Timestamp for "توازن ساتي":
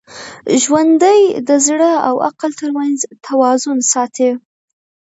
3.25-4.29